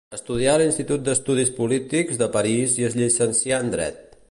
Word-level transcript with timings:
Estudià 0.17 0.53
a 0.53 0.59
l'Institut 0.61 1.03
d'Estudis 1.09 1.51
Polítics 1.59 2.19
de 2.23 2.31
París 2.39 2.81
i 2.83 2.89
es 2.91 2.99
llicencià 3.03 3.63
en 3.67 3.73
dret. 3.79 4.03